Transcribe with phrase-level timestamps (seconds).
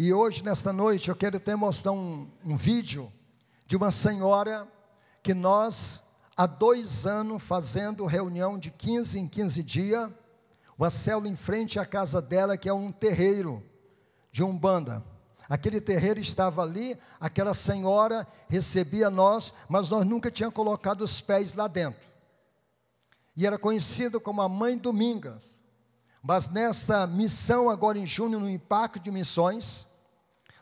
[0.00, 3.12] E hoje, nesta noite, eu quero até mostrar um, um vídeo
[3.66, 4.68] de uma senhora
[5.24, 6.00] que nós,
[6.36, 10.08] há dois anos, fazendo reunião de 15 em 15 dias,
[10.78, 13.60] uma célula em frente à casa dela, que é um terreiro
[14.30, 15.04] de Umbanda.
[15.48, 21.54] Aquele terreiro estava ali, aquela senhora recebia nós, mas nós nunca tínhamos colocado os pés
[21.54, 22.08] lá dentro.
[23.34, 25.58] E era conhecido como a Mãe Domingas.
[26.22, 29.87] Mas nessa missão, agora em junho, no Impacto de Missões,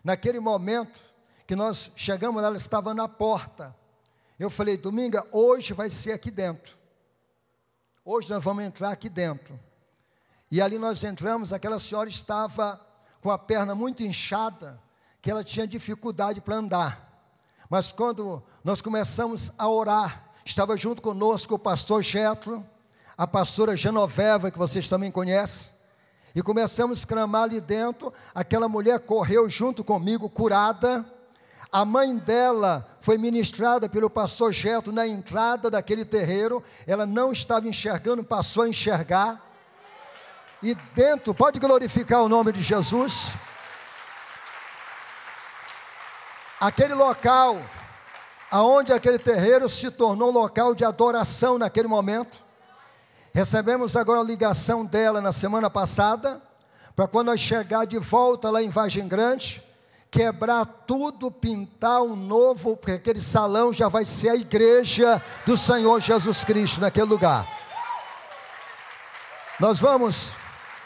[0.06, 1.00] naquele momento
[1.48, 3.74] que nós chegamos, ela estava na porta.
[4.38, 6.76] Eu falei, Dominga, hoje vai ser aqui dentro.
[8.04, 9.58] Hoje nós vamos entrar aqui dentro.
[10.48, 12.80] E ali nós entramos, aquela senhora estava
[13.20, 14.80] com a perna muito inchada,
[15.20, 17.28] que ela tinha dificuldade para andar.
[17.68, 22.64] Mas quando nós começamos a orar, estava junto conosco o pastor Getro,
[23.18, 25.72] a pastora Genoveva, que vocês também conhecem,
[26.36, 28.12] e começamos a clamar ali dentro.
[28.34, 31.02] Aquela mulher correu junto comigo, curada.
[31.72, 36.62] A mãe dela foi ministrada pelo pastor Getro na entrada daquele terreiro.
[36.86, 39.42] Ela não estava enxergando, passou a enxergar
[40.62, 43.32] e dentro, pode glorificar o nome de Jesus.
[46.60, 47.58] Aquele local,
[48.50, 52.45] aonde aquele terreiro se tornou local de adoração naquele momento.
[53.36, 56.40] Recebemos agora a ligação dela na semana passada,
[56.96, 59.62] para quando nós chegar de volta lá em Vargem Grande,
[60.10, 66.00] quebrar tudo, pintar um novo, porque aquele salão já vai ser a igreja do Senhor
[66.00, 67.46] Jesus Cristo naquele lugar.
[69.60, 70.32] Nós vamos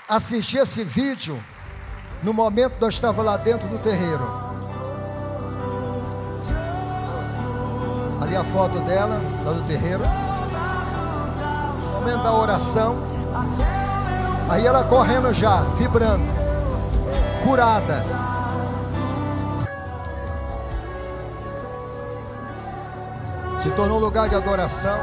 [0.09, 1.41] assistir esse vídeo
[2.21, 4.27] no momento que eu estava lá dentro do terreiro.
[8.21, 10.03] Ali a foto dela, lá do terreiro.
[12.01, 12.97] Momento da oração.
[14.49, 16.25] Aí ela correndo já, vibrando,
[17.45, 18.03] curada.
[23.63, 24.99] Se tornou lugar de adoração.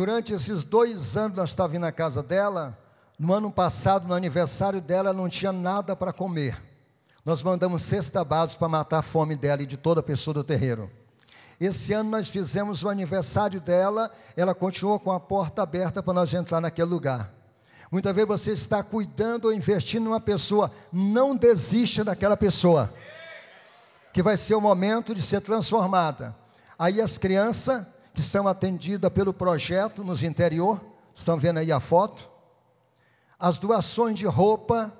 [0.00, 2.78] Durante esses dois anos nós estávamos na casa dela,
[3.18, 6.58] no ano passado, no aniversário dela, não tinha nada para comer.
[7.22, 10.42] Nós mandamos cesta básica para matar a fome dela e de toda a pessoa do
[10.42, 10.90] terreiro.
[11.60, 16.32] Esse ano nós fizemos o aniversário dela, ela continuou com a porta aberta para nós
[16.32, 17.30] entrar naquele lugar.
[17.92, 22.90] Muitas vezes você está cuidando ou investindo em uma pessoa, não desista daquela pessoa,
[24.14, 26.34] que vai ser o momento de ser transformada.
[26.78, 27.84] Aí as crianças
[28.14, 30.80] que são atendidas pelo projeto nos interior,
[31.14, 32.30] estão vendo aí a foto.
[33.38, 34.92] As doações de roupa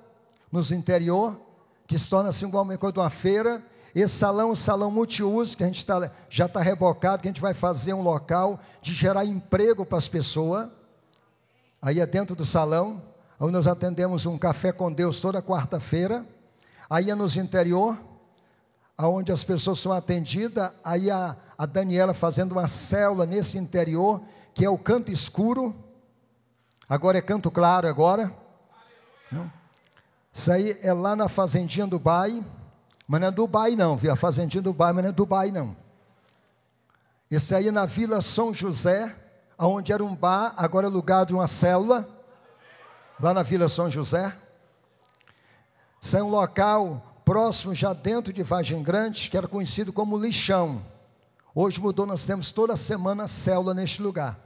[0.51, 1.39] nos interior,
[1.87, 3.63] que se torna assim igual uma coisa de uma feira.
[3.93, 7.41] Esse salão, o salão multiuso, que a gente tá, já está rebocado, que a gente
[7.41, 10.69] vai fazer um local de gerar emprego para as pessoas.
[11.81, 13.01] Aí é dentro do salão,
[13.39, 16.25] onde nós atendemos um café com Deus toda quarta-feira.
[16.89, 17.97] Aí é nos interior,
[19.07, 24.21] onde as pessoas são atendidas, aí a, a Daniela fazendo uma célula nesse interior,
[24.53, 25.75] que é o canto escuro,
[26.87, 28.33] agora é canto claro agora.
[29.31, 29.51] Não?
[30.33, 32.43] Isso aí é lá na fazendinha do Dubai,
[33.07, 34.11] mas não é Dubai não, viu?
[34.11, 35.75] A fazendinha do Dubai, mas não é Dubai não.
[37.29, 39.15] Esse aí é na Vila São José,
[39.57, 42.07] onde era um bar, agora é lugar de uma célula,
[43.19, 44.35] lá na Vila São José.
[46.01, 50.85] Isso é um local próximo, já dentro de Vargem Grande, que era conhecido como Lixão.
[51.55, 54.37] Hoje mudou, nós temos toda semana célula neste lugar.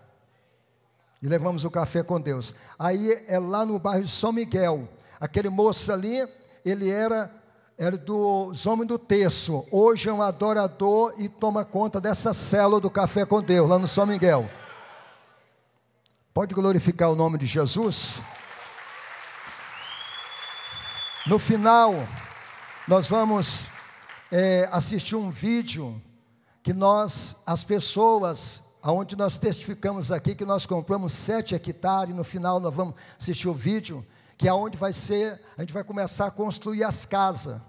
[1.19, 2.53] E levamos o café com Deus.
[2.77, 4.87] Aí é lá no bairro de São Miguel.
[5.19, 6.27] Aquele moço ali,
[6.63, 7.33] ele era,
[7.75, 9.65] era dos homens do terço.
[9.71, 13.87] Hoje é um adorador e toma conta dessa célula do café com Deus, lá no
[13.87, 14.47] São Miguel.
[16.31, 18.21] Pode glorificar o nome de Jesus?
[21.25, 22.07] No final,
[22.87, 23.67] nós vamos
[24.31, 25.99] é, assistir um vídeo
[26.61, 32.59] que nós, as pessoas, aonde nós testificamos aqui que nós compramos sete hectares, no final
[32.59, 34.05] nós vamos assistir o vídeo,
[34.37, 37.59] que é onde vai ser, a gente vai começar a construir as casas.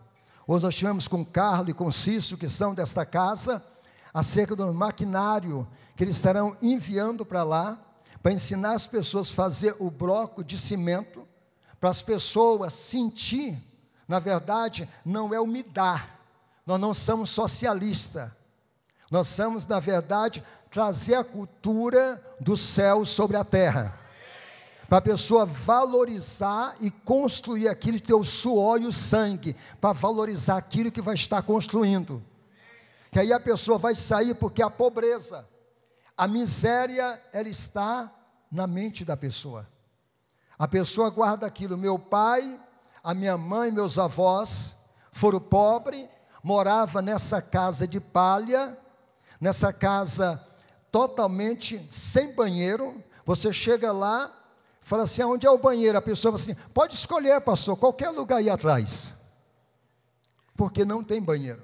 [0.46, 3.64] Hoje nós tivemos com Carlos e com Cício, que são desta casa,
[4.12, 5.66] acerca do maquinário
[5.96, 7.78] que eles estarão enviando para lá,
[8.22, 11.26] para ensinar as pessoas a fazer o bloco de cimento,
[11.80, 13.62] para as pessoas sentir
[14.08, 16.20] na verdade, não é o me dar,
[16.64, 18.30] Nós não somos socialistas.
[19.10, 23.96] Nós somos, na verdade, trazer a cultura do céu sobre a terra.
[24.88, 30.56] Para a pessoa valorizar e construir aquilo que o suor e o sangue, para valorizar
[30.56, 32.22] aquilo que vai estar construindo.
[33.10, 35.48] Que aí a pessoa vai sair porque a pobreza,
[36.16, 38.12] a miséria, ela está
[38.50, 39.68] na mente da pessoa.
[40.58, 41.76] A pessoa guarda aquilo.
[41.76, 42.60] Meu pai,
[43.06, 44.74] a minha mãe, meus avós
[45.12, 46.08] foram pobres,
[46.42, 48.76] morava nessa casa de palha,
[49.40, 50.44] nessa casa
[50.90, 53.00] totalmente sem banheiro.
[53.24, 54.36] Você chega lá,
[54.80, 55.96] fala assim: onde é o banheiro?
[55.96, 59.14] A pessoa fala assim: pode escolher, pastor, qualquer lugar aí atrás.
[60.56, 61.62] Porque não tem banheiro.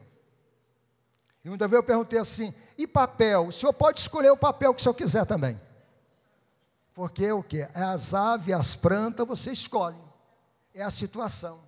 [1.44, 3.48] E uma vez eu perguntei assim: e papel?
[3.48, 5.60] O senhor pode escolher o papel que o senhor quiser também.
[6.94, 7.62] Porque é o que?
[7.62, 10.11] É as aves, as plantas, você escolhe.
[10.74, 11.60] É a situação.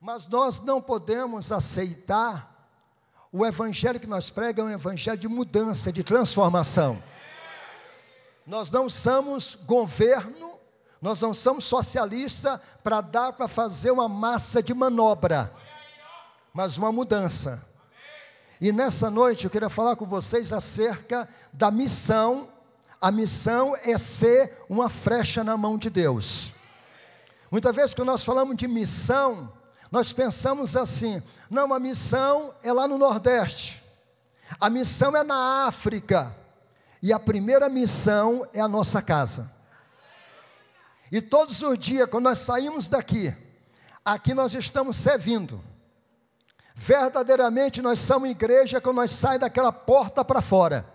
[0.00, 2.50] Mas nós não podemos aceitar
[3.32, 7.00] o evangelho que nós pregamos é um evangelho de mudança, de transformação.
[8.44, 10.58] Nós não somos governo,
[11.00, 15.52] nós não somos socialistas para dar para fazer uma massa de manobra,
[16.52, 17.64] mas uma mudança.
[18.60, 22.48] E nessa noite eu queria falar com vocês acerca da missão.
[23.00, 26.52] A missão é ser uma frecha na mão de Deus.
[27.50, 29.52] Muitas vezes que nós falamos de missão,
[29.90, 33.82] nós pensamos assim: não, a missão é lá no Nordeste,
[34.60, 36.34] a missão é na África,
[37.02, 39.50] e a primeira missão é a nossa casa.
[41.10, 43.34] E todos os dias, quando nós saímos daqui,
[44.04, 45.60] aqui nós estamos servindo.
[46.74, 50.86] Verdadeiramente nós somos igreja quando nós saímos daquela porta para fora.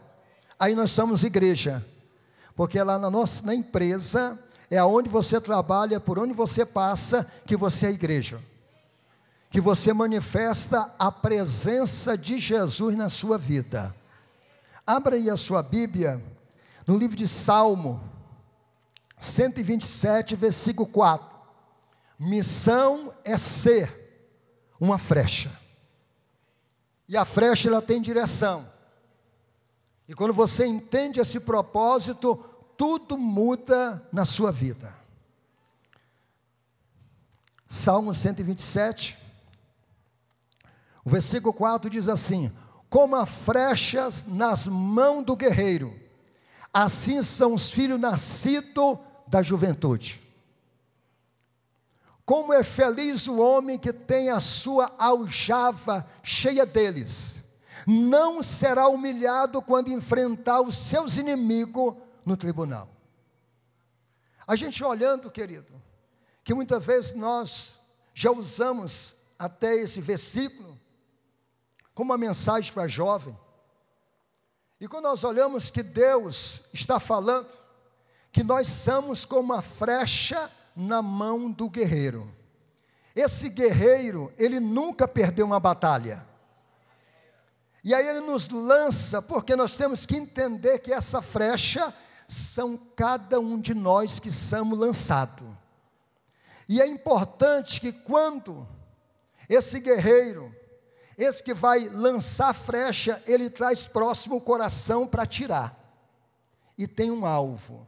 [0.57, 1.85] Aí nós somos igreja.
[2.55, 7.55] Porque lá na nossa na empresa é aonde você trabalha, por onde você passa, que
[7.55, 8.39] você é igreja
[9.55, 13.95] que você manifesta a presença de Jesus na sua vida.
[14.85, 16.21] Abra aí a sua Bíblia
[16.85, 18.03] no livro de Salmo
[19.17, 21.25] 127, versículo 4.
[22.19, 24.27] Missão é ser
[24.77, 25.57] uma frecha.
[27.07, 28.69] E a frecha ela tem direção.
[30.05, 32.43] E quando você entende esse propósito,
[32.77, 34.95] tudo muda na sua vida.
[37.67, 39.17] Salmo 127,
[41.03, 42.51] o versículo 4 diz assim:
[42.89, 45.93] Como a flechas nas mãos do guerreiro,
[46.73, 50.21] assim são os filhos nascidos da juventude.
[52.25, 57.35] Como é feliz o homem que tem a sua aljava cheia deles,
[57.85, 61.93] não será humilhado quando enfrentar os seus inimigos
[62.25, 62.89] no tribunal.
[64.47, 65.81] A gente olhando, querido,
[66.43, 67.75] que muitas vezes nós
[68.13, 70.79] já usamos até esse versículo,
[71.93, 73.37] como uma mensagem para jovem.
[74.79, 77.53] E quando nós olhamos que Deus está falando,
[78.31, 82.29] que nós somos como uma frecha na mão do guerreiro.
[83.15, 86.27] Esse guerreiro, ele nunca perdeu uma batalha.
[87.81, 91.93] E aí ele nos lança, porque nós temos que entender que essa frecha
[92.27, 95.47] são cada um de nós que somos lançados.
[96.67, 98.67] E é importante que quando
[99.47, 100.53] esse guerreiro,
[101.17, 105.79] esse que vai lançar flecha, ele traz próximo o coração para tirar.
[106.77, 107.87] E tem um alvo.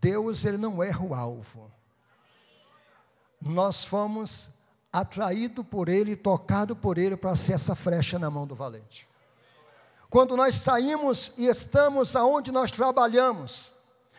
[0.00, 1.70] Deus, ele não erra o alvo.
[3.40, 4.50] Nós fomos
[4.92, 9.08] atraídos por ele, tocados por ele para ser essa flecha na mão do valente.
[10.10, 13.70] Quando nós saímos e estamos aonde nós trabalhamos,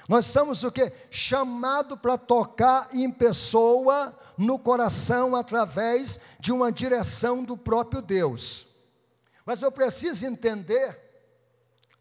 [0.07, 0.91] nós somos o que?
[1.09, 8.67] Chamado para tocar em pessoa, no coração, através de uma direção do próprio Deus.
[9.45, 10.97] Mas eu preciso entender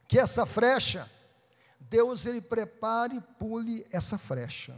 [0.07, 1.11] que essa frecha,
[1.81, 4.75] Deus ele prepare e pule essa frecha.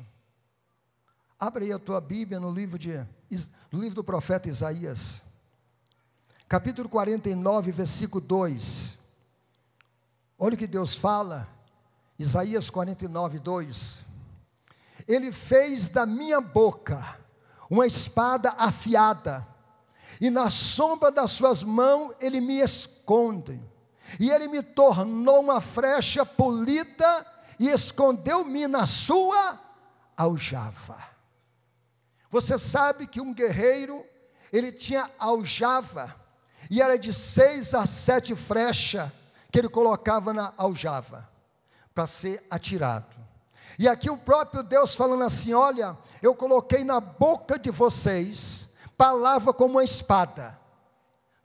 [1.38, 2.96] Abre aí a tua Bíblia no livro, de,
[3.72, 5.22] no livro do profeta Isaías,
[6.48, 8.99] capítulo 49, versículo 2.
[10.42, 11.46] Olha o que Deus fala
[12.18, 14.04] Isaías 49, 2.
[15.06, 17.18] Ele fez da minha boca
[17.68, 19.46] uma espada afiada,
[20.18, 23.62] e na sombra das suas mãos ele me esconde,
[24.18, 27.26] e ele me tornou uma frecha polida,
[27.58, 29.60] e escondeu-me na sua
[30.16, 30.96] aljava.
[32.30, 34.02] Você sabe que um guerreiro,
[34.50, 36.16] ele tinha aljava,
[36.70, 39.19] e era de seis a sete flechas
[39.50, 41.28] que ele colocava na aljava
[41.94, 43.16] para ser atirado.
[43.78, 49.52] E aqui o próprio Deus falando assim: olha, eu coloquei na boca de vocês palavra
[49.54, 50.58] como uma espada.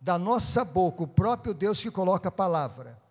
[0.02, 3.02] da nossa boca, o próprio Deus que coloca a palavra.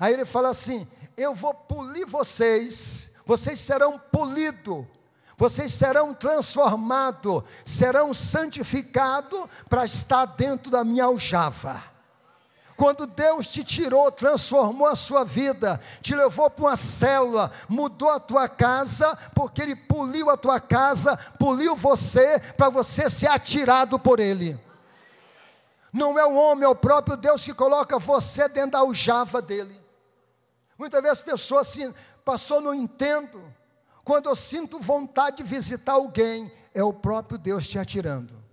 [0.00, 4.86] Aí ele fala assim: Eu vou polir vocês, vocês serão polidos,
[5.36, 11.93] vocês serão transformados, serão santificados para estar dentro da minha aljava.
[12.76, 18.18] Quando Deus te tirou, transformou a sua vida, te levou para uma célula, mudou a
[18.18, 24.18] tua casa, porque Ele poliu a tua casa, poliu você, para você ser atirado por
[24.18, 24.58] Ele.
[25.92, 29.80] Não é o homem, é o próprio Deus que coloca você dentro da aljava dele.
[30.76, 33.40] Muitas vezes as pessoas assim, pastor, não entendo.
[34.02, 38.43] Quando eu sinto vontade de visitar alguém, é o próprio Deus te atirando.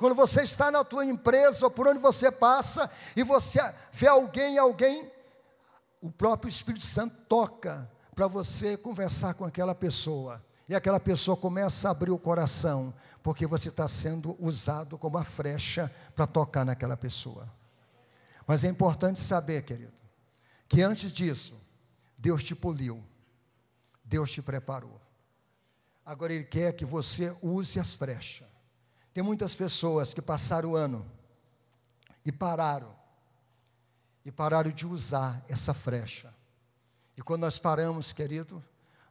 [0.00, 3.60] Quando você está na tua empresa ou por onde você passa e você
[3.92, 5.12] vê alguém, alguém,
[6.00, 10.42] o próprio Espírito Santo toca para você conversar com aquela pessoa.
[10.66, 15.22] E aquela pessoa começa a abrir o coração, porque você está sendo usado como a
[15.22, 17.46] frecha para tocar naquela pessoa.
[18.46, 19.92] Mas é importante saber, querido,
[20.66, 21.60] que antes disso,
[22.16, 23.04] Deus te poliu,
[24.02, 24.98] Deus te preparou.
[26.06, 28.49] Agora Ele quer que você use as frechas.
[29.20, 31.04] Tem muitas pessoas que passaram o ano
[32.24, 32.96] e pararam,
[34.24, 36.32] e pararam de usar essa frecha.
[37.18, 38.64] E quando nós paramos, querido,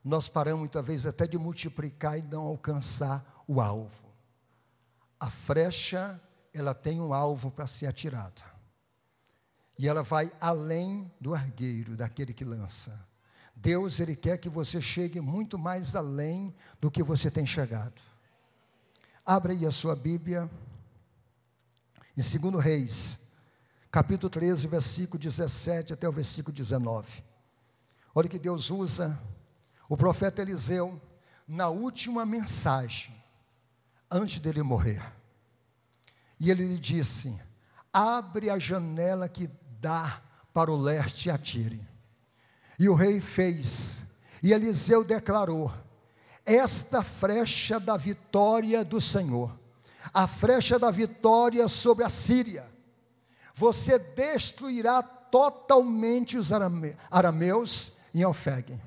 [0.04, 4.08] nós paramos muitas vezes até de multiplicar e não alcançar o alvo.
[5.20, 6.20] A frecha,
[6.52, 8.42] ela tem um alvo para ser atirada.
[9.78, 13.00] E ela vai além do argueiro, daquele que lança.
[13.56, 16.52] Deus, Ele quer que você chegue muito mais além
[16.82, 18.09] do que você tem chegado.
[19.30, 20.50] Abra aí a sua Bíblia,
[22.18, 23.20] em 2 Reis,
[23.92, 27.24] capítulo 13, versículo 17 até o versículo 19.
[28.16, 29.22] Olha que Deus usa
[29.88, 31.00] o profeta Eliseu
[31.48, 33.16] na última mensagem,
[34.10, 35.04] antes dele morrer.
[36.40, 37.40] E ele lhe disse:
[37.94, 39.48] Abre a janela que
[39.80, 41.88] dá para o leste e atire.
[42.80, 44.04] E o rei fez,
[44.42, 45.72] e Eliseu declarou:
[46.50, 49.56] esta frecha da vitória do Senhor,
[50.12, 52.66] a frecha da vitória sobre a Síria.
[53.54, 56.52] Você destruirá totalmente os
[57.12, 58.82] arameus em Alfeg.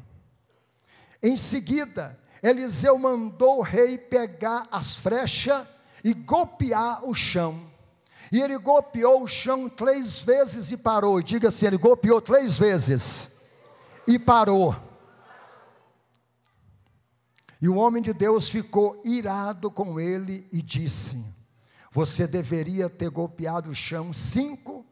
[1.23, 5.65] Em seguida, Eliseu mandou o rei pegar as frechas
[6.03, 7.71] e golpear o chão.
[8.33, 11.23] E ele golpeou o chão três vezes e parou.
[11.23, 13.29] Diga assim: ele golpeou três vezes
[14.09, 14.75] e parou.
[17.63, 21.25] E o homem de Deus ficou irado com ele e disse:
[21.93, 24.85] Você deveria ter golpeado o chão cinco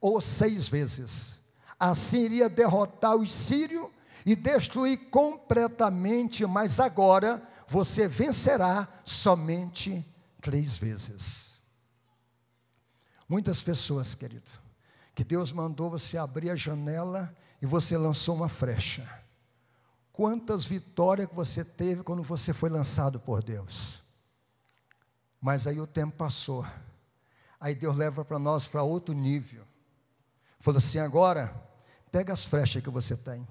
[0.00, 1.40] ou seis vezes.
[1.76, 3.88] Assim iria derrotar os sírios
[4.24, 10.06] e destruir completamente, mas agora você vencerá somente
[10.40, 11.48] três vezes.
[13.28, 14.50] Muitas pessoas, querido,
[15.16, 19.23] que Deus mandou você abrir a janela e você lançou uma frecha
[20.14, 24.00] quantas vitórias que você teve quando você foi lançado por Deus.
[25.40, 26.64] Mas aí o tempo passou.
[27.60, 29.64] Aí Deus leva para nós para outro nível.
[30.60, 31.52] Falou assim: agora,
[32.12, 33.46] pega as flechas que você tem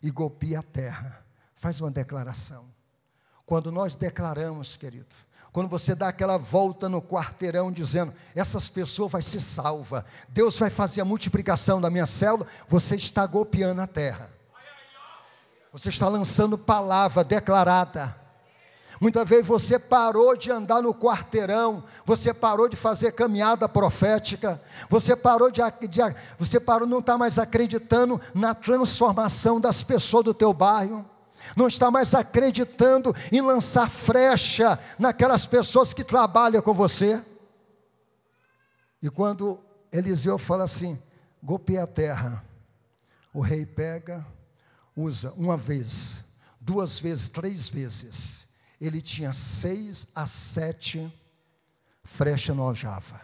[0.00, 1.26] e golpeia a terra.
[1.56, 2.66] Faz uma declaração.
[3.44, 5.14] Quando nós declaramos, querido,
[5.52, 10.70] quando você dá aquela volta no quarteirão dizendo, essas pessoas vão ser salvas, Deus vai
[10.70, 14.37] fazer a multiplicação da minha célula, você está golpeando a terra.
[15.72, 18.16] Você está lançando palavra declarada.
[19.00, 24.60] Muitas vezes você parou de andar no quarteirão, você parou de fazer caminhada profética,
[24.90, 26.00] você parou de, de
[26.36, 31.08] você parou não está mais acreditando na transformação das pessoas do teu bairro,
[31.56, 37.22] não está mais acreditando em lançar frecha naquelas pessoas que trabalham com você.
[39.00, 39.60] E quando
[39.92, 41.00] Eliseu fala assim,
[41.40, 42.44] golpeia a terra,
[43.32, 44.26] o rei pega
[44.98, 46.16] usa uma vez,
[46.60, 48.46] duas vezes, três vezes,
[48.80, 51.12] ele tinha seis a sete
[52.02, 53.20] frechas no aljava.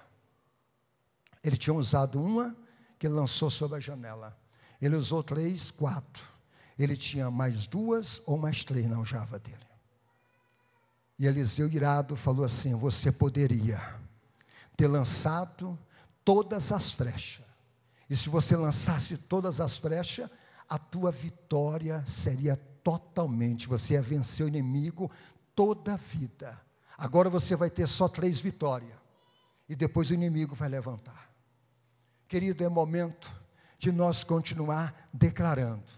[1.42, 2.56] Ele tinha usado uma
[2.98, 4.36] que lançou sobre a janela.
[4.80, 6.22] Ele usou três, quatro.
[6.78, 9.58] Ele tinha mais duas ou mais três na aljava dele.
[11.18, 13.80] E Eliseu irado falou assim: Você poderia
[14.76, 15.78] ter lançado
[16.24, 17.44] todas as frechas.
[18.08, 20.28] E se você lançasse todas as frechas,
[20.74, 25.08] a tua vitória seria totalmente, você ia vencer o inimigo
[25.54, 26.60] toda a vida.
[26.98, 28.98] Agora você vai ter só três vitórias,
[29.68, 31.30] e depois o inimigo vai levantar.
[32.26, 33.32] Querido, é momento
[33.78, 35.92] de nós continuar declarando.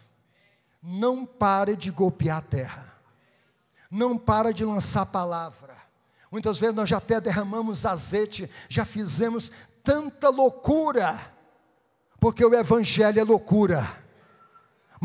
[0.83, 3.01] Não pare de golpear a terra.
[3.91, 5.75] Não para de lançar palavra.
[6.31, 9.51] Muitas vezes nós já até derramamos azeite, já fizemos
[9.83, 11.33] tanta loucura,
[12.21, 14.05] porque o Evangelho é loucura.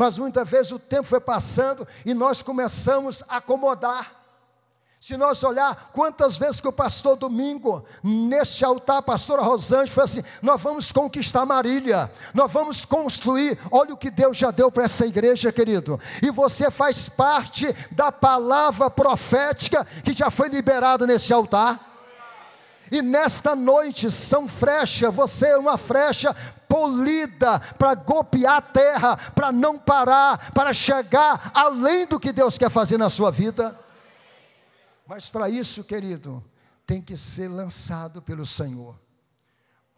[0.02, 4.10] Mas muitas vezes o tempo foi passando e nós começamos a acomodar.
[5.00, 10.02] Se nós olhar quantas vezes que o pastor Domingo, neste altar, a pastora Rosângela, foi
[10.02, 13.56] assim: nós vamos conquistar Marília, nós vamos construir.
[13.70, 16.00] Olha o que Deus já deu para essa igreja, querido.
[16.20, 21.91] E você faz parte da palavra profética que já foi liberada nesse altar.
[22.92, 26.34] E nesta noite, São Frecha, você é uma frecha
[26.68, 32.70] polida para golpear a terra, para não parar, para chegar além do que Deus quer
[32.70, 33.80] fazer na sua vida.
[35.06, 36.44] Mas para isso, querido,
[36.86, 39.00] tem que ser lançado pelo Senhor.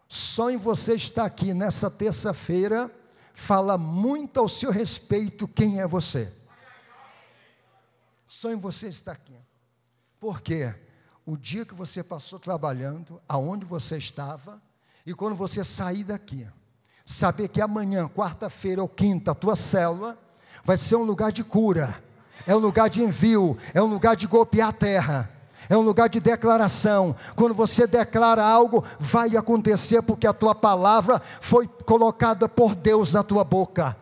[0.07, 2.89] Só em você estar aqui nessa terça-feira,
[3.33, 6.31] fala muito ao seu respeito quem é você.
[8.25, 9.35] Só em você estar aqui.
[10.17, 10.73] Por quê?
[11.25, 14.61] O dia que você passou trabalhando, aonde você estava,
[15.05, 16.47] e quando você sair daqui,
[17.05, 20.17] saber que amanhã, quarta-feira ou quinta, a tua célula
[20.63, 22.03] vai ser um lugar de cura
[22.47, 25.29] é um lugar de envio, é um lugar de golpear a terra,
[25.67, 27.15] é um lugar de declaração.
[27.35, 33.23] Quando você declara algo, vai acontecer, porque a tua palavra foi colocada por Deus na
[33.23, 33.97] tua boca.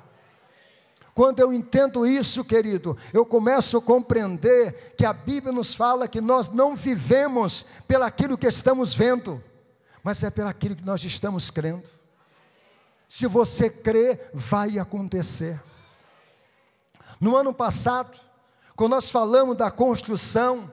[1.14, 6.20] Quando eu entendo isso, querido, eu começo a compreender que a Bíblia nos fala que
[6.20, 9.44] nós não vivemos pelaquilo que estamos vendo,
[10.04, 11.88] mas é pelaquilo que nós estamos crendo.
[13.08, 15.62] Se você crê, vai acontecer.
[17.22, 18.20] No ano passado,
[18.76, 20.72] quando nós falamos da construção,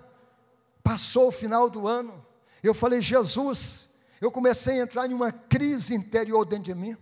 [0.82, 2.24] passou o final do ano,
[2.62, 3.90] eu falei, Jesus,
[4.22, 6.96] eu comecei a entrar em uma crise interior dentro de mim.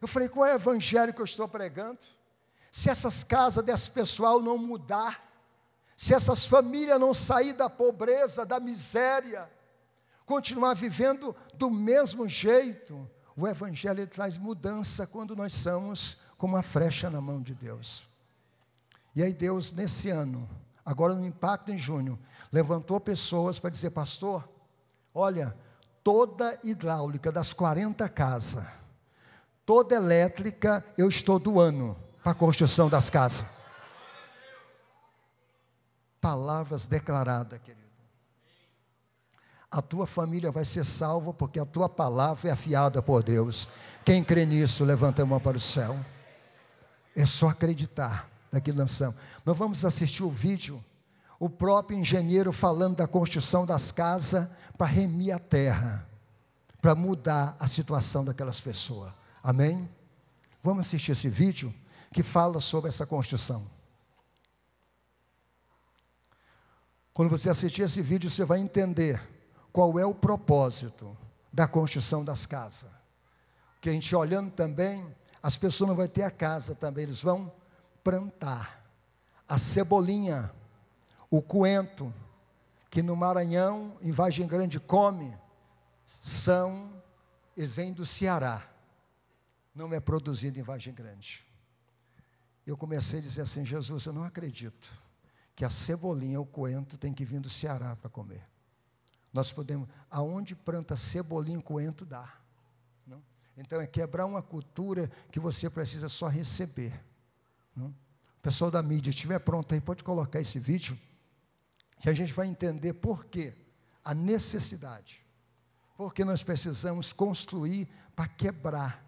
[0.00, 1.98] Eu falei, qual é o evangelho que eu estou pregando?
[2.70, 5.26] Se essas casas desse pessoal não mudar,
[5.96, 9.50] se essas famílias não sair da pobreza, da miséria,
[10.24, 17.10] continuar vivendo do mesmo jeito, o evangelho traz mudança quando nós somos como uma frecha
[17.10, 18.06] na mão de Deus.
[19.14, 20.48] E aí Deus, nesse ano,
[20.84, 22.18] agora no impacto em junho,
[22.52, 24.48] levantou pessoas para dizer, pastor,
[25.12, 25.56] olha,
[26.04, 28.64] toda hidráulica das 40 casas,
[29.66, 31.96] toda elétrica, eu estou doando
[32.28, 33.42] para a construção das casas.
[36.20, 37.88] Palavras declaradas, querido.
[39.70, 43.66] A tua família vai ser salva porque a tua palavra é afiada por Deus.
[44.04, 45.98] Quem crê nisso, levanta a mão para o céu.
[47.16, 49.16] É só acreditar daqui lançamos.
[49.42, 50.84] Nós vamos assistir o vídeo,
[51.40, 56.06] o próprio engenheiro falando da construção das casas para remir a terra,
[56.82, 59.14] para mudar a situação daquelas pessoas.
[59.42, 59.88] Amém?
[60.62, 61.72] Vamos assistir esse vídeo
[62.12, 63.68] que fala sobre essa construção.
[67.12, 69.20] Quando você assistir esse vídeo, você vai entender
[69.72, 71.16] qual é o propósito
[71.52, 72.88] da construção das casas.
[73.80, 75.04] Que a gente olhando também,
[75.42, 77.52] as pessoas não vão ter a casa também, eles vão
[78.04, 78.84] plantar.
[79.48, 80.52] A cebolinha,
[81.28, 82.14] o coentro,
[82.88, 85.36] que no Maranhão, em Vargem Grande, come,
[86.04, 87.02] são,
[87.56, 88.62] eles vêm do Ceará.
[89.74, 91.47] Não é produzido em Vargem Grande.
[92.68, 94.92] Eu comecei a dizer assim, Jesus, eu não acredito
[95.56, 98.46] que a cebolinha, o coentro, tem que vir do Ceará para comer.
[99.32, 102.30] Nós podemos, aonde planta cebolinha, coentro, dá.
[103.06, 103.22] Não?
[103.56, 106.92] Então é quebrar uma cultura que você precisa só receber.
[107.74, 107.90] O
[108.42, 110.98] pessoal da mídia estiver pronto aí, pode colocar esse vídeo,
[112.00, 113.56] que a gente vai entender por quê,
[114.04, 115.24] a necessidade.
[115.96, 119.02] Porque nós precisamos construir para quebrar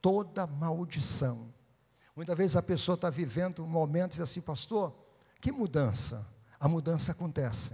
[0.00, 1.52] toda maldição.
[2.14, 4.94] Muitas vezes a pessoa está vivendo um momento e diz assim, pastor,
[5.40, 6.26] que mudança?
[6.60, 7.72] A mudança acontece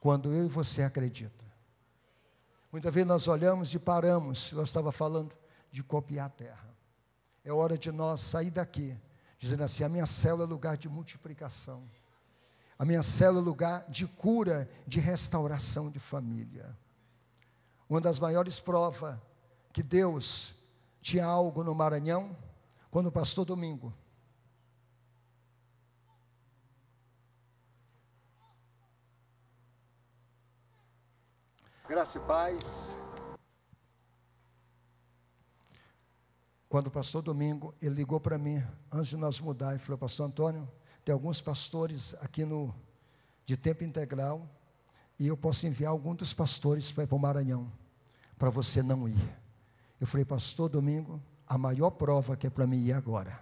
[0.00, 1.44] quando eu e você acredita.
[2.72, 5.36] Muitas vezes nós olhamos e paramos, eu estava falando
[5.70, 6.68] de copiar a terra.
[7.44, 8.96] É hora de nós sair daqui
[9.38, 11.82] dizendo assim: a minha célula é lugar de multiplicação,
[12.78, 16.76] a minha célula é lugar de cura, de restauração de família.
[17.88, 19.18] Uma das maiores provas
[19.72, 20.54] que Deus
[21.00, 22.36] tinha algo no Maranhão,
[22.90, 23.92] quando o pastor Domingo
[31.90, 32.96] Graça e paz.
[36.68, 40.28] Quando o pastor Domingo, ele ligou para mim, antes de nós mudar, e falou, pastor
[40.28, 40.70] Antônio,
[41.04, 42.72] tem alguns pastores aqui no,
[43.44, 44.48] de tempo integral,
[45.18, 47.72] e eu posso enviar algum dos pastores para ir para o Maranhão,
[48.38, 49.40] para você não ir.
[50.00, 51.20] Eu falei, pastor Domingo,
[51.50, 53.36] a maior prova que é para mim ir agora,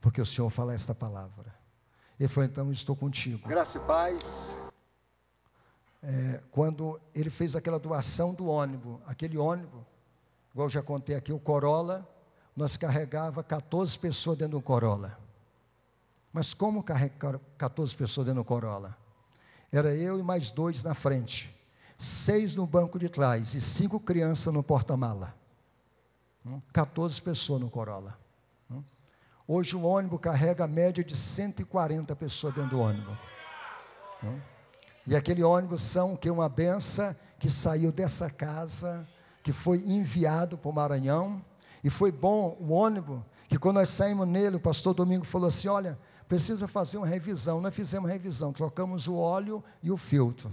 [0.00, 1.54] porque o Senhor fala esta palavra.
[2.18, 3.46] Ele falou, então estou contigo.
[3.46, 4.56] Graça e paz.
[6.02, 9.82] é, quando ele fez aquela doação do ônibus, aquele ônibus,
[10.50, 12.08] igual eu já contei aqui, o Corolla,
[12.56, 15.18] nós carregava 14 pessoas dentro do Corolla.
[16.32, 18.96] Mas como carregar 14 pessoas dentro do Corolla?
[19.70, 21.54] Era eu e mais dois na frente,
[21.98, 25.34] seis no banco de trás e cinco crianças no porta-mala.
[26.72, 27.24] 14 hum?
[27.24, 28.18] pessoas no Corolla.
[28.70, 28.82] Hum?
[29.46, 33.16] Hoje o ônibus carrega a média de 140 pessoas dentro do ônibus.
[34.22, 34.40] Hum?
[35.06, 39.08] E aquele ônibus são que uma benção que saiu dessa casa,
[39.42, 41.42] que foi enviado para o Maranhão.
[41.82, 45.68] E foi bom o ônibus, que quando nós saímos nele, o pastor Domingo falou assim:
[45.68, 47.60] olha, precisa fazer uma revisão.
[47.60, 50.52] Nós fizemos revisão, trocamos o óleo e o filtro.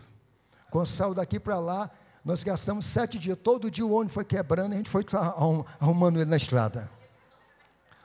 [0.71, 1.91] Quando saiu daqui para lá,
[2.25, 3.37] nós gastamos sete dias.
[3.41, 5.05] Todo dia o ônibus foi quebrando e a gente foi
[5.79, 6.89] arrumando ele na estrada.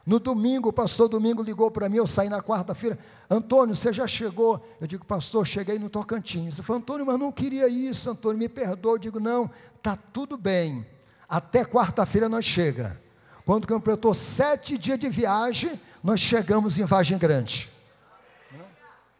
[0.04, 2.98] No domingo, o pastor Domingo ligou para mim, eu saí na quarta-feira.
[3.30, 4.62] Antônio, você já chegou?
[4.80, 6.54] Eu digo, pastor, cheguei no Tocantins.
[6.54, 8.94] Ele falou, Antônio, mas não queria isso, Antônio, me perdoa.
[8.94, 10.86] Eu digo, não, está tudo bem.
[11.28, 13.00] Até quarta-feira nós chega.
[13.44, 17.70] Quando completou sete dias de viagem, nós chegamos em Vargem Grande.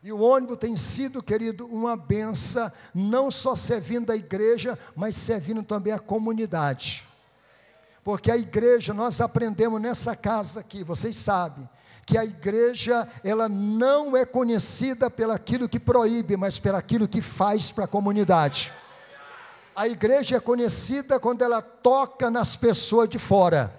[0.02, 5.62] E o ônibus tem sido, querido, uma benção, não só servindo a igreja, mas servindo
[5.62, 7.06] também a comunidade.
[8.02, 11.68] Porque a igreja, nós aprendemos nessa casa aqui, vocês sabem,
[12.06, 17.20] que a igreja, ela não é conhecida pelo aquilo que proíbe, mas pelo aquilo que
[17.20, 18.72] faz para a comunidade.
[19.76, 23.72] A igreja é conhecida quando ela toca nas pessoas de fora,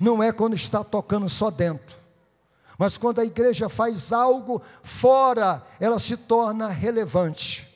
[0.00, 2.05] não é quando está tocando só dentro.
[2.78, 7.66] Mas quando a igreja faz algo fora, ela se torna relevante.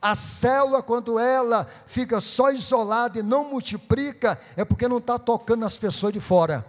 [0.00, 5.64] A célula, quando ela fica só isolada e não multiplica, é porque não está tocando
[5.64, 6.64] as pessoas de fora.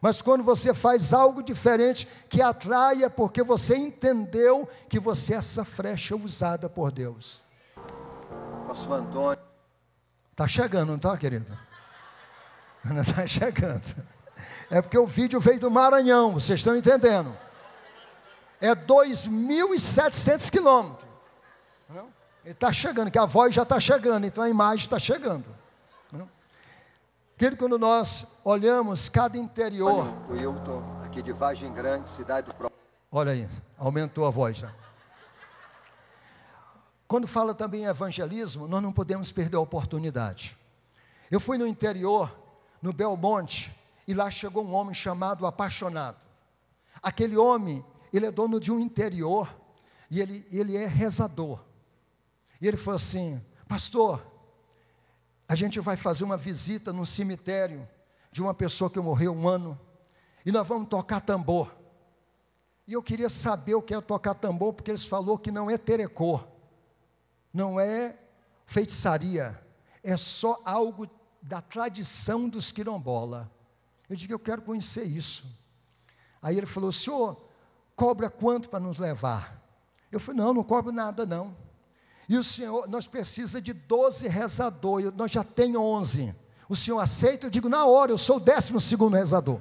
[0.00, 5.36] Mas quando você faz algo diferente que atrai, é porque você entendeu que você é
[5.38, 7.42] essa frecha usada por Deus.
[8.66, 9.44] Pastor Antônio.
[10.32, 11.46] Está chegando, não está, querido?
[12.84, 13.94] Não está chegando.
[14.70, 17.36] É porque o vídeo veio do Maranhão, vocês estão entendendo?
[18.60, 21.06] É 2.700 quilômetros.
[22.44, 25.44] Ele está chegando, que a voz já está chegando, então a imagem está chegando.
[27.36, 30.06] Querido, quando nós olhamos cada interior.
[30.30, 32.72] Wilton, aqui de Vagem Grande, cidade do
[33.12, 33.46] Olha aí,
[33.76, 34.72] aumentou a voz já.
[37.06, 40.56] Quando fala também em evangelismo, nós não podemos perder a oportunidade.
[41.30, 42.34] Eu fui no interior,
[42.80, 43.75] no Belmonte,
[44.06, 46.18] e lá chegou um homem chamado apaixonado.
[47.02, 49.54] Aquele homem, ele é dono de um interior
[50.10, 51.64] e ele, ele é rezador.
[52.60, 54.24] E ele falou assim: Pastor,
[55.48, 57.86] a gente vai fazer uma visita no cemitério
[58.30, 59.78] de uma pessoa que morreu um ano
[60.44, 61.74] e nós vamos tocar tambor.
[62.86, 65.76] E eu queria saber o que era tocar tambor, porque eles falou que não é
[65.76, 66.40] terecô,
[67.52, 68.16] não é
[68.64, 69.60] feitiçaria,
[70.04, 71.08] é só algo
[71.42, 73.50] da tradição dos quilombola.
[74.08, 75.46] Eu digo, eu quero conhecer isso.
[76.40, 77.44] Aí ele falou, senhor,
[77.94, 79.60] cobra quanto para nos levar?
[80.12, 81.56] Eu falei, não, não cobro nada não.
[82.28, 86.34] E o senhor, nós precisamos de 12 rezadores, nós já temos 11.
[86.68, 87.46] O senhor aceita?
[87.46, 89.60] Eu digo, na hora, eu sou o décimo segundo rezador.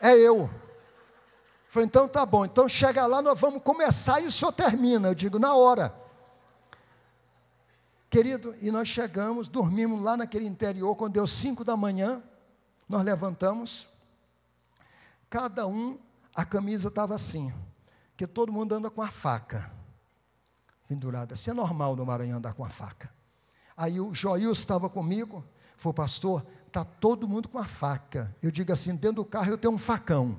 [0.00, 0.50] É eu.
[1.68, 5.08] Falei, então tá bom, então chega lá, nós vamos começar e o senhor termina.
[5.08, 5.94] Eu digo, na hora.
[8.08, 12.22] Querido, e nós chegamos, dormimos lá naquele interior, quando deu 5 da manhã,
[12.88, 13.88] nós levantamos,
[15.28, 15.98] cada um,
[16.34, 17.52] a camisa estava assim,
[18.16, 19.70] que todo mundo anda com a faca
[20.88, 21.34] pendurada.
[21.34, 23.10] Assim é normal no Maranhão andar com a faca.
[23.76, 25.44] Aí o Joil estava comigo,
[25.76, 28.34] falou, pastor, está todo mundo com a faca.
[28.42, 30.38] Eu digo assim, dentro do carro eu tenho um facão.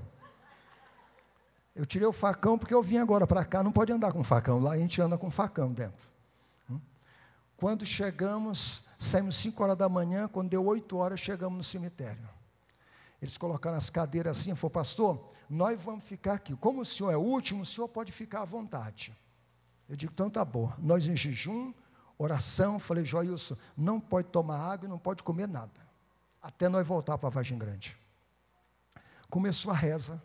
[1.76, 4.60] Eu tirei o facão porque eu vim agora para cá, não pode andar com facão,
[4.60, 6.10] lá a gente anda com facão dentro.
[6.68, 6.80] Hum?
[7.56, 12.37] Quando chegamos, saímos 5 horas da manhã, quando deu 8 horas, chegamos no cemitério.
[13.22, 16.56] Eles colocaram as cadeiras assim, falou, pastor, nós vamos ficar aqui.
[16.56, 19.18] Como o senhor é o último, o senhor pode ficar à vontade.
[19.90, 20.72] Eu digo, então tá bom.
[20.78, 21.74] Nós em jejum,
[22.18, 25.88] oração, falei, Joilson, não pode tomar água e não pode comer nada.
[26.42, 27.98] Até nós voltar para a Vargem Grande.
[29.30, 30.22] Começou a reza.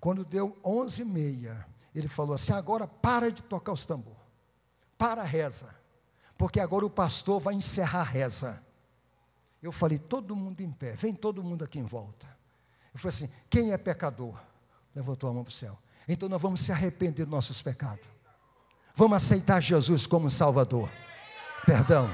[0.00, 4.16] Quando deu onze e meia, ele falou assim, agora para de tocar os tambor.
[4.96, 5.68] Para a reza.
[6.36, 8.62] Porque agora o pastor vai encerrar a reza.
[9.62, 12.26] Eu falei, todo mundo em pé, vem todo mundo aqui em volta.
[12.94, 14.34] Eu falei assim: quem é pecador?
[14.94, 15.78] Levantou a mão para o céu.
[16.08, 18.04] Então nós vamos se arrepender dos nossos pecados.
[18.94, 20.90] Vamos aceitar Jesus como Salvador.
[21.66, 22.10] Perdão.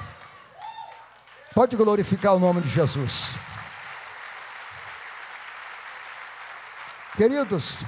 [1.55, 3.35] Pode glorificar o nome de Jesus.
[7.17, 7.85] Queridos,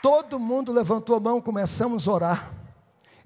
[0.00, 2.50] todo mundo levantou a mão, começamos a orar.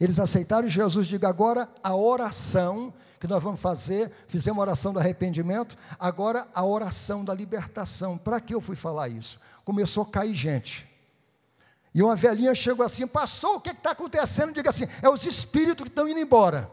[0.01, 5.01] Eles aceitaram Jesus, diga agora a oração que nós vamos fazer, fizemos a oração do
[5.01, 8.17] arrependimento, agora a oração da libertação.
[8.17, 9.41] Para que eu fui falar isso?
[9.65, 10.89] Começou a cair gente.
[11.93, 14.53] E uma velhinha chegou assim, pastor, o que está acontecendo?
[14.53, 16.71] Diga assim, é os espíritos que estão indo embora.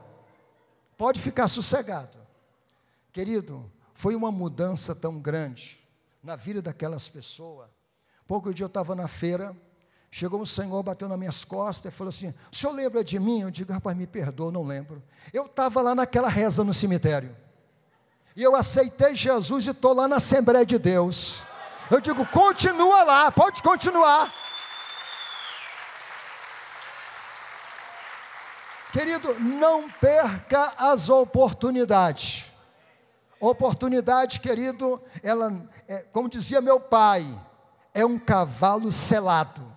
[0.96, 2.18] Pode ficar sossegado.
[3.12, 5.84] Querido, foi uma mudança tão grande
[6.22, 7.70] na vida daquelas pessoas.
[8.28, 9.56] Pouco dia eu estava na feira,
[10.18, 13.42] chegou um senhor, bateu nas minhas costas e falou assim: O senhor lembra de mim?
[13.42, 15.04] Eu digo, rapaz, me perdoa, não lembro.
[15.34, 17.36] Eu estava lá naquela reza no cemitério.
[18.34, 21.44] E eu aceitei Jesus e estou lá na Assembleia de Deus.
[21.92, 24.34] Eu digo, continua lá, pode continuar.
[28.94, 32.54] Querido, não perca as oportunidades.
[33.38, 37.28] Oportunidade, querido, ela, é, como dizia meu pai,
[37.94, 39.75] é um cavalo selado,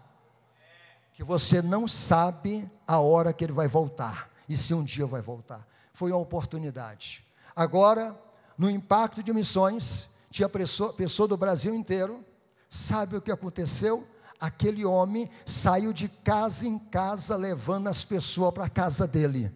[1.18, 5.20] que você não sabe a hora que ele vai voltar, e se um dia vai
[5.20, 5.66] voltar.
[5.92, 7.26] Foi uma oportunidade.
[7.56, 8.16] Agora,
[8.56, 12.24] no impacto de missões, tinha pessoa, pessoa do Brasil inteiro,
[12.70, 14.06] sabe o que aconteceu?
[14.40, 19.52] aquele homem saiu de casa em casa levando as pessoas para a casa dele.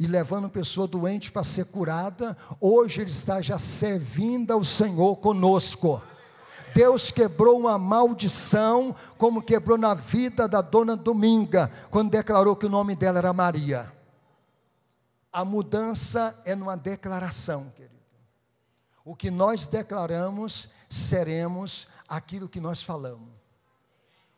[0.00, 6.02] E levando pessoa doente para ser curada, hoje ele está já servindo ao Senhor conosco.
[6.74, 12.70] Deus quebrou uma maldição, como quebrou na vida da dona Dominga, quando declarou que o
[12.70, 13.92] nome dela era Maria.
[15.32, 17.98] A mudança é numa declaração, querido.
[19.04, 23.28] O que nós declaramos, seremos aquilo que nós falamos.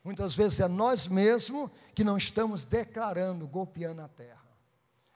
[0.02, 4.40] Muitas vezes é nós mesmos que não estamos declarando, golpeando a terra.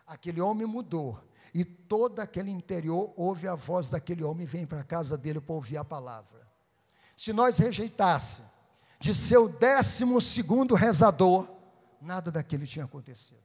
[0.07, 1.19] Aquele homem mudou,
[1.55, 5.41] e todo aquele interior ouve a voz daquele homem e vem para a casa dele
[5.41, 6.44] para ouvir a palavra.
[7.17, 8.49] Se nós rejeitássemos
[8.99, 11.49] de ser o décimo segundo rezador,
[12.01, 13.43] nada daquele tinha acontecido.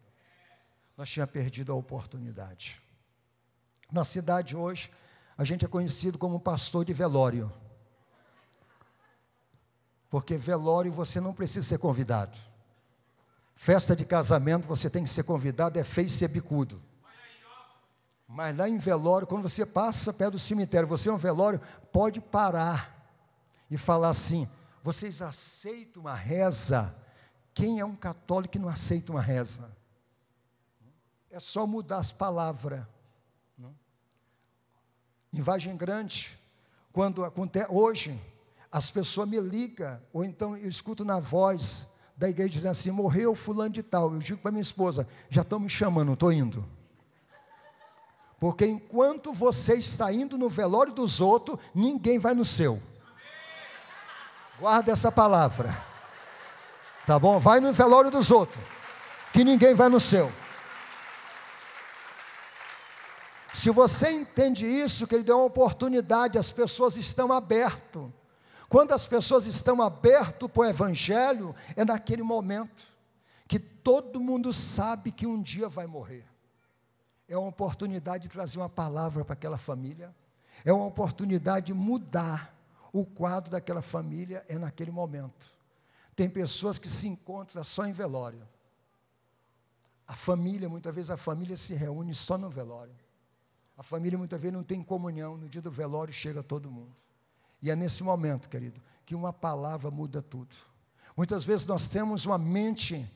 [0.95, 2.81] Nós tínhamos perdido a oportunidade.
[3.91, 4.91] Na cidade hoje,
[5.37, 7.51] a gente é conhecido como pastor de velório.
[10.09, 12.37] Porque velório você não precisa ser convidado.
[13.55, 16.81] Festa de casamento você tem que ser convidado, é feio ser bicudo.
[18.27, 21.59] Mas lá em velório, quando você passa perto do cemitério, você é um velório,
[21.91, 22.98] pode parar
[23.69, 24.47] e falar assim:
[24.83, 26.95] vocês aceitam uma reza?
[27.53, 29.69] Quem é um católico que não aceita uma reza?
[31.29, 32.85] É só mudar as palavras.
[35.31, 36.39] Em Vagem Grande,
[36.91, 38.19] quando acontece, hoje,
[38.71, 43.35] as pessoas me ligam, ou então eu escuto na voz da igreja dizendo assim: morreu
[43.35, 44.13] fulano de tal.
[44.13, 46.65] Eu digo para minha esposa: já estão me chamando, estou indo.
[48.39, 52.81] Porque enquanto você está indo no velório dos outros, ninguém vai no seu.
[54.59, 55.75] Guarda essa palavra.
[57.05, 57.39] Tá bom?
[57.39, 58.63] Vai no velório dos outros,
[59.33, 60.31] que ninguém vai no seu.
[63.53, 68.03] Se você entende isso, que ele deu uma oportunidade, as pessoas estão abertas
[68.69, 72.85] quando as pessoas estão abertas para o Evangelho, é naquele momento
[73.47, 76.23] que todo mundo sabe que um dia vai morrer.
[77.27, 80.15] É uma oportunidade de trazer uma palavra para aquela família,
[80.63, 82.55] é uma oportunidade de mudar
[82.91, 85.47] o quadro daquela família, é naquele momento.
[86.15, 88.47] Tem pessoas que se encontram só em velório.
[90.07, 92.95] A família, muitas vezes a família se reúne só no velório.
[93.77, 96.95] A família muitas vezes não tem comunhão, no dia do velório chega todo mundo.
[97.61, 100.55] E é nesse momento, querido, que uma palavra muda tudo.
[101.15, 103.09] Muitas vezes nós temos uma mente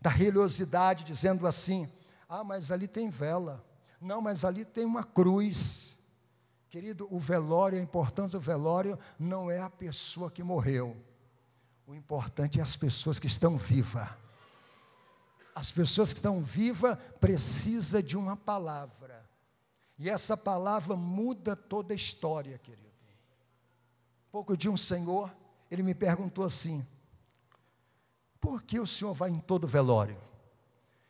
[0.00, 1.90] da religiosidade dizendo assim:
[2.28, 3.64] ah, mas ali tem vela.
[4.00, 5.96] Não, mas ali tem uma cruz.
[6.70, 10.96] Querido, o velório, a importância do velório não é a pessoa que morreu.
[11.84, 14.08] O importante é as pessoas que estão vivas.
[15.52, 19.28] As pessoas que estão vivas precisam de uma palavra.
[19.98, 22.88] E essa palavra muda toda a história, querido.
[24.30, 25.34] Pouco de um senhor,
[25.68, 26.86] ele me perguntou assim:
[28.40, 30.16] por que o senhor vai em todo velório?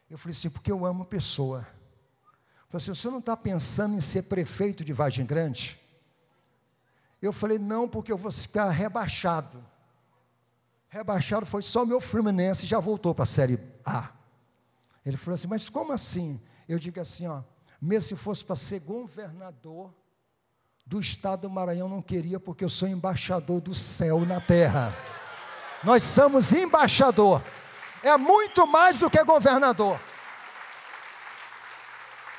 [0.08, 1.66] Eu falei assim: porque eu amo pessoa.
[2.70, 5.78] Falei assim: senhor não está pensando em ser prefeito de Vargem Grande?
[7.20, 9.62] Eu falei: não, porque eu vou ficar rebaixado.
[10.88, 14.10] Rebaixado foi só meu Fluminense, já voltou para a Série A.
[15.04, 16.40] Ele falou assim: mas como assim?
[16.68, 17.42] Eu digo assim: ó,
[17.82, 19.92] mesmo se fosse para ser governador,
[20.86, 24.96] do estado do Maranhão não queria, porque eu sou embaixador do céu na terra.
[25.82, 27.42] Nós somos embaixador.
[28.02, 30.00] É muito mais do que governador.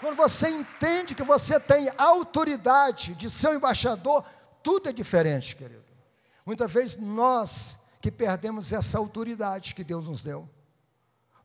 [0.01, 4.25] Quando você entende que você tem autoridade de ser um embaixador,
[4.63, 5.83] tudo é diferente, querido.
[6.43, 10.49] Muitas vezes nós que perdemos essa autoridade que Deus nos deu.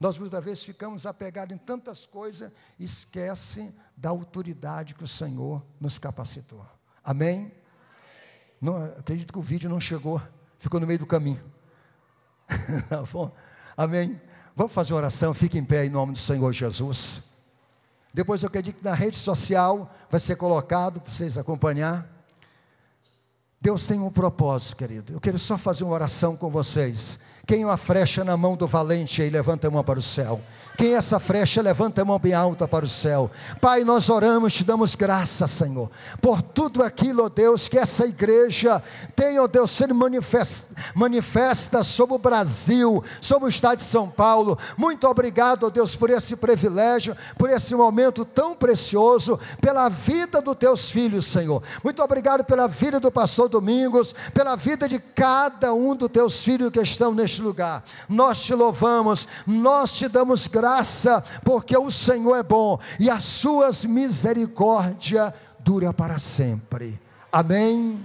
[0.01, 5.99] Nós muitas vezes ficamos apegados em tantas coisas, esquece da autoridade que o Senhor nos
[5.99, 6.67] capacitou.
[7.05, 7.53] Amém?
[8.59, 10.21] Não, acredito que o vídeo não chegou,
[10.59, 11.45] ficou no meio do caminho.
[12.89, 13.05] tá?
[13.77, 14.19] Amém?
[14.55, 17.26] Vamos fazer uma oração, fique em pé em nome do Senhor Jesus.
[18.17, 22.11] Depois eu acredito que na rede social vai ser colocado para vocês acompanhar.
[23.61, 25.13] Deus tem um propósito, querido.
[25.13, 27.19] Eu quero só fazer uma oração com vocês.
[27.47, 30.41] Quem uma frecha na mão do valente aí, levanta a mão para o céu.
[30.77, 33.31] Quem essa frecha, levanta a mão bem alta para o céu.
[33.61, 35.89] Pai, nós oramos, te damos graça, Senhor,
[36.21, 38.83] por tudo aquilo, ó Deus, que essa igreja
[39.15, 44.59] tem, ó Deus, sendo manifesta, manifesta sobre o Brasil, sobre o estado de São Paulo.
[44.77, 50.57] Muito obrigado, ó Deus, por esse privilégio, por esse momento tão precioso, pela vida dos
[50.57, 51.63] teus filhos, Senhor.
[51.83, 56.71] Muito obrigado pela vida do pastor Domingos, pela vida de cada um dos teus filhos
[56.71, 57.85] que estão neste lugar.
[58.09, 63.85] Nós te louvamos, nós te damos graça, porque o Senhor é bom e as suas
[63.85, 67.01] misericórdias dura para sempre.
[67.33, 68.03] Amém.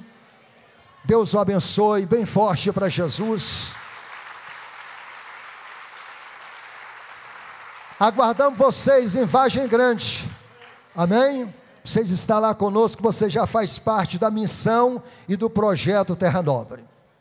[1.04, 3.74] Deus o abençoe, bem forte para Jesus.
[8.00, 10.28] Aguardamos vocês em Vagem Grande.
[10.96, 11.54] Amém?
[11.84, 16.91] Vocês estão lá conosco, você já faz parte da missão e do projeto Terra Nobre.